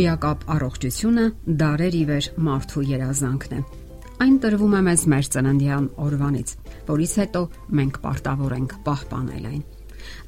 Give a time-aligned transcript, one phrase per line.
[0.00, 1.22] Հոյակապ առողջությունը
[1.60, 3.58] դարեր ի վեր մարդու երազանքն է։
[4.24, 6.52] Այն տրվում է մեզ մեր ծննդյան օրվանից,
[6.88, 7.42] որից հետո
[7.80, 9.60] մենք պարտավոր ենք պահպանել այն։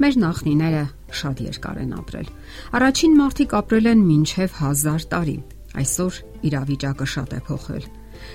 [0.04, 0.82] Մեր նախնիները
[1.22, 2.28] շատ երկար են ապրել։
[2.76, 5.36] Առաջին մարդիկ ապրել են մինչև 1000 տարի։
[5.80, 6.20] Այսօր
[6.52, 7.84] իրավիճակը շատ է փոխվել։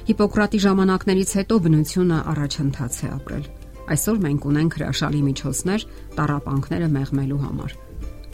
[0.09, 3.45] Հիպոկրատի ժամանակներից հետո բնությունը առաջընթաց է ապրել։
[3.93, 5.85] Այսօր մենք ունենք հրաշալի միջոցներ
[6.17, 7.77] տարապանքները մեղմելու համար։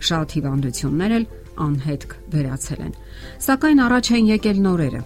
[0.04, 1.26] Շատ հիվանդություններ էլ
[1.64, 2.96] անհետք վերացել են։
[3.46, 5.02] Սակայն առաջ են եկել նորերը։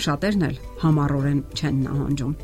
[0.00, 2.34] Շատերն էլ համառորեն չեն նահանջում։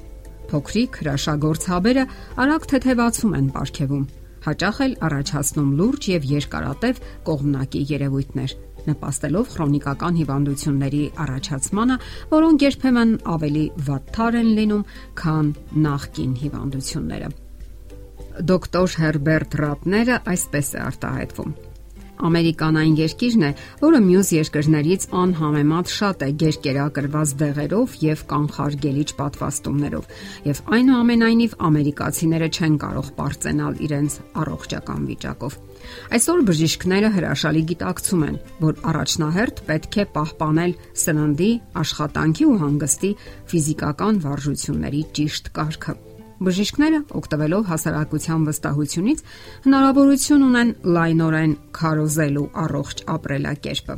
[0.47, 2.05] Փոքրիկ հրաշագործ հաբերը
[2.45, 4.05] արագ թեթևացում են ապարքեվում,
[4.47, 8.53] հաճախ էլ առաջացնում լուրջ եւ երկարատև կողմնակի երևույթներ,
[8.87, 11.97] նպաստելով քրոնիկական հիվանդությունների առաջացմանը,
[12.37, 14.85] որոնք երբեմն ավելի վատթար են լինում,
[15.23, 15.49] քան
[15.87, 17.33] նախկին հիվանդությունները։
[18.47, 21.57] Դոկտոր Հերբերտ Ռատները այսպես է արտահայտվում.
[22.17, 23.51] Ամերիկան այն երկիրն է,
[23.83, 30.09] որը մյուս երկրներից անհամեմատ շատ է գերկերակրված դեղերով եւ կանխարգելիչ պատվաստումներով,
[30.49, 35.59] եւ այնուամենայնիվ ամերիկացիները չեն կարող ապարծենալ իրենց առողջական վիճակով։
[36.17, 41.53] Այսօր բժիշկները հրաշալի գիտակցում են, որ առաջնահերթ պետք է պահպանել սննդի,
[41.85, 43.13] աշխատանքի ու հանգստի
[43.53, 45.99] ֆիզիկական վարժությունների ճիշտ կարգը
[46.37, 49.21] Բժիշկները, օգտվելով հասարակության վստահությունից,
[49.67, 53.97] հնարավորություն ունեն լայնորեն քարոզելու առողջ ապրելակերպը։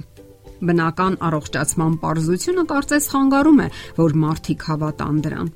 [0.69, 3.67] Բնական առողջացման པարզությունը կարծես խանգարում է,
[3.99, 5.51] որ մարդիկ հավատան դրան։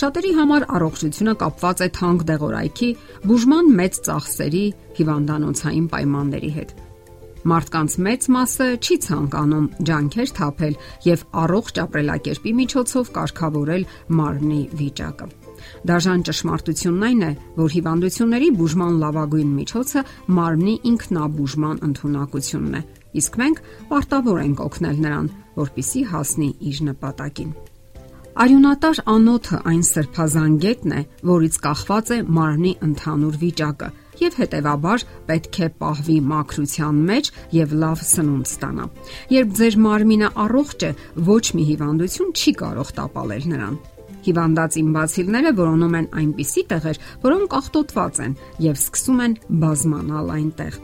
[0.00, 2.90] Շատերի համար առողջությունը կապված է թանկ դեղորայքի,
[3.30, 4.64] բուժման մեծ ծախսերի,
[4.98, 6.74] հիվանդանոցային պայմանների հետ։
[7.44, 10.78] Մարդկանց մեծ մասը չի ցանկանում ջանքեր թափել
[11.10, 13.88] եւ առողջ ապրելակերպի միջոցով կարգավորել
[14.20, 15.43] մարմնի վիճակը։
[15.90, 20.04] Դաժան ճշմարտությունն այն է, որ հիվանդությունների բուժման լավագույն միջոցը
[20.38, 22.82] մարմնի ինքնաբուժման ընտունակությունն է,
[23.20, 23.62] իսկ մենք
[23.92, 25.30] պարտավոր ենք օգնել նրան,
[25.60, 27.54] որpիսի հասնի իր նպատակին։
[28.34, 33.90] Արյունատար անոթը այն սրբազան գետն է, որից կախված է մարմնի ընդհանուր վիճակը
[34.24, 37.30] եւ հետեւաբար պետք է պահվի մաքրության մեջ
[37.60, 38.90] եւ լավ սնունդ ստանա։
[39.38, 40.92] Երբ ձեր մարմինը առողջ է,
[41.30, 43.82] ոչ մի հիվանդություն չի կարող տապալել նրան։
[44.24, 50.82] Հիվանդած իմ բացիլները որոնում են այնպիսի տեղեր, որոնք աղտոտված են եւ սկսում են բազմանալ այնտեղ։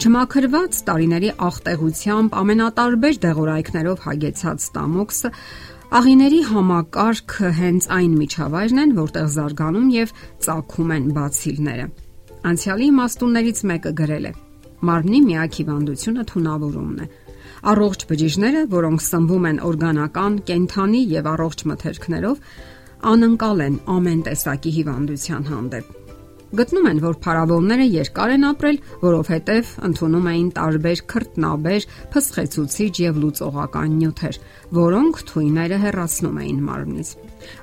[0.00, 5.30] Չմաքրված տարիների աղտեղությամբ ամենատարբեր դեղորայքներով հագեցած ստամոքսը
[5.90, 10.12] աղիների համակարգը հենց այն միջավայրն են, որտեղ զարգանում եւ
[10.46, 11.86] ծագում են բացիլները։
[12.50, 14.32] Անցյալի իմաստուններից մեկը գրել է.
[14.90, 17.08] Մարմնի միակ հիվանդությունը թունավորումն է։
[17.70, 22.38] Առողջ բջիջները, որոնք սնվում են օրգանական, կենթանի եւ առողջ մթերքներով,
[23.10, 25.96] անընկալ են ամեն տեսակի հիվանդության հանդեպ։
[26.50, 33.92] Գտնում են, որ փարավոնները երկար են ապրել, որովհետև ընդունում էին տարբեր քրտնաբեր, փսխեցուցիչ եւ լուծողական
[34.00, 34.38] նյութեր,
[34.80, 37.12] որոնք թույները հեռացնում էին մարմնից։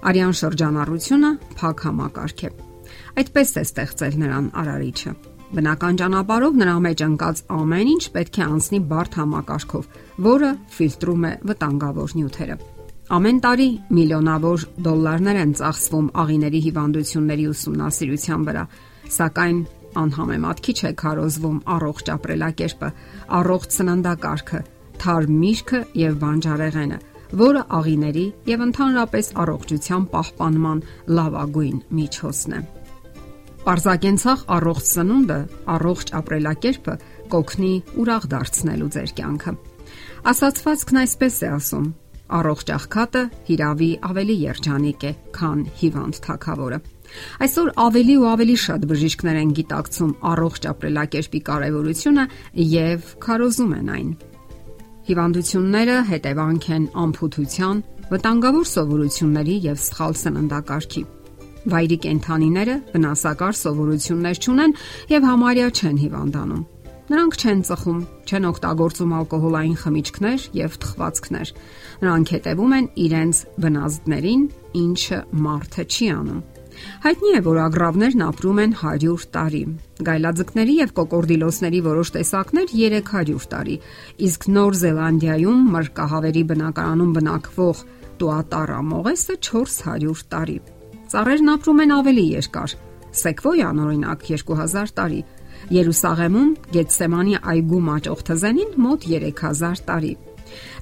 [0.07, 2.53] Արյան շրջանառությունը փակ համակարգ է։
[3.17, 5.13] Այդպես է ստեղծել նրան արարիչը։
[5.47, 9.93] Բնական ճանապարհով նրա մեջ ընկած ամեն ինչ պետք է անցնի բարդ համակարգով,
[10.31, 12.76] որը ֆիլտրում է վտանգավոր նյութերը։
[13.07, 18.63] Ամեն տարի միլիոնավոր դոլարներ են ծախսվում աղիների հիվանդությունների ուսումնասիրության վրա,
[19.15, 19.59] սակայն
[20.01, 22.89] անհամեմատ քիչ է քարոզվում առողջ ապրելակերպը,
[23.37, 24.59] առողջ սննդակարգը,
[24.99, 26.97] թարմ միրգը եւ բանջարեղենը,
[27.47, 30.83] որը աղիների եւ ընդհանրապես առողջության պահպանման
[31.15, 32.59] լավագույն միջոցն է։
[33.67, 35.39] Պարզագենցաղ առողջ սնունդը,
[35.77, 36.97] առողջ ապրելակերպը
[37.31, 37.71] կօգնի
[38.03, 39.55] ուրախ դարձնելու ձեր կյանքը։
[40.27, 41.87] Ասացվածքն այսպես է ասում.
[42.27, 46.79] Առողջ աղքատը հիրավի ավելի երջանիկ է, քան հիվանդ թակավորը։
[47.45, 52.25] Այսօր ավելի ու ավելի շատ բժիշկներ են գիտակցում առողջ ապրելակերպի կարևորությունը
[52.73, 54.09] եւ քարոզում են այն։
[55.07, 61.03] Հիվանդությունները հետևանք են ամփոփության, վտանգավոր սովորությունների եւ սխալ սննդակարգի։
[61.67, 64.75] Վայրի կենթանիները վնասակար սովորություններ չունեն
[65.15, 66.65] եւ համարյա չեն հիվանդանում
[67.07, 71.51] Նրանք չեն ծխում, չեն օգտագործում ալկոհոլային խմիչքներ եւ թխվածքներ։
[72.03, 74.43] Նրանք հետևում են իրենց բնազդներին,
[74.81, 76.41] ինչը մարդը չի անում։
[77.07, 79.61] Հայտնի է, որ ագրավներն ապրում են 100 տարի։
[80.07, 83.77] Գայլաձկների եւ կոկորդիլոսների որոշ տեսակներ 300 տարի,
[84.27, 87.81] իսկ Նոր Զելանդիայում մրկահավերի բնակարանում բնակվող
[88.21, 90.59] տուատարա մողեսը 400 տարի։
[91.07, 92.77] Ծառերն ապրում են ավելի երկար։
[93.17, 95.21] Սեկվոյան օրինակ 2000 տարի,
[95.77, 100.13] Երուսաղեմում Գետսեմանի այգու մաճող թզենին մոտ 3000 տարի։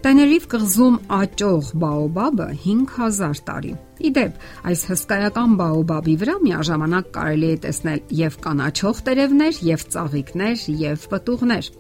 [0.05, 3.71] Տեներիվ կղզում աճող բաոբաբը 5000 տարի։
[4.09, 4.35] Իդեպ,
[4.69, 11.71] այս հսկայական բաոբաբի վրա միաժամանակ կարելի է տեսնել եւ կանաչող տերևներ, եւ ծաղիկներ, եւ պտուղներ։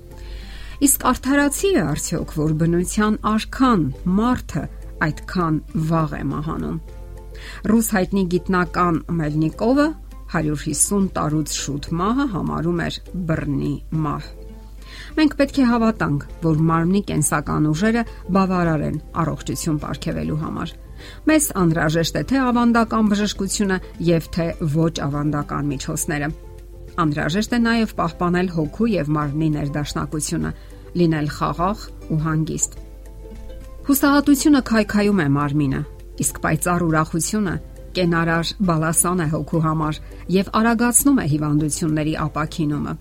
[0.85, 3.85] Իսկ արդարացի է արդյոք, որ բնության արքան
[4.17, 4.63] մարդը
[5.05, 5.59] այդքան
[5.91, 6.79] վաղ է մահանում։
[7.69, 9.87] Ռուս հայտնի գիտնական Մելնիկովը
[10.35, 12.97] 150 տարուց շուտ մահը համարում էր
[13.29, 14.31] բռնի մահ։
[15.15, 18.03] Մենք պետք է հավատանք, որ մարմնի կենսական ուժերը
[18.35, 20.73] բավարար են առողջություն ապարգևելու համար։
[21.29, 23.77] Մեզ անհրաժեշտ է թե ավանդական բժշկությունը
[24.09, 26.29] եւ թե ոչ ավանդական միջոցները։
[27.05, 30.51] Անհրաժեշտ է նաև պահպանել հոգու եւ մարմնի ներդաշնակությունը,
[30.95, 31.85] լինել խաղաղ
[32.15, 32.77] ու հանգիստ։
[33.85, 35.81] Հուսահատությունը քայքայում է մարմինը,
[36.25, 37.55] իսկ պայծառ ուրախությունը
[37.95, 39.99] կենարար բալասան է հոգու համար
[40.35, 42.95] եւ արագացնում է հիվանդությունների ապակինումը։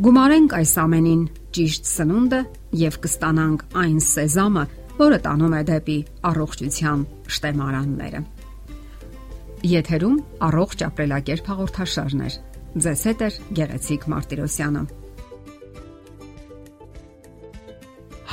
[0.00, 1.24] Գումարենք այս ամենին
[1.56, 2.40] ճիշտ սնունդը
[2.80, 4.62] եւ կստանանք այն սեզամը,
[5.00, 5.98] որը տանում է դեպի
[6.30, 7.02] առողջության
[7.36, 8.22] շտեմարանները։
[9.70, 10.16] Եթերում
[10.46, 12.36] առողջ ապրելակերպ հաղորդաշարներ։
[12.80, 13.28] Ձեզ հետ է
[13.58, 14.82] Գեղեցիկ Մարտիրոսյանը։